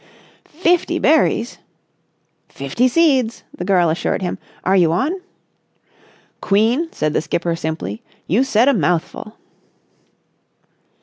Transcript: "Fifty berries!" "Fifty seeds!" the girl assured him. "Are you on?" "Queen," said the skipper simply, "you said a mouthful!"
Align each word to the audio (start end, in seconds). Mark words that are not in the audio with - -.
"Fifty 0.49 0.97
berries!" 0.97 1.59
"Fifty 2.49 2.87
seeds!" 2.87 3.43
the 3.55 3.63
girl 3.63 3.87
assured 3.91 4.23
him. 4.23 4.39
"Are 4.63 4.75
you 4.75 4.91
on?" 4.91 5.21
"Queen," 6.41 6.89
said 6.91 7.13
the 7.13 7.21
skipper 7.21 7.55
simply, 7.55 8.01
"you 8.25 8.43
said 8.43 8.67
a 8.67 8.73
mouthful!" 8.73 9.37